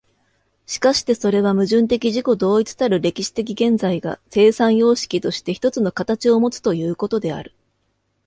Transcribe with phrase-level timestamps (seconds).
[0.65, 7.53] しかしてそれは矛盾的自己同一たる歴史的現在が、生産様式として一つの形をもつということである。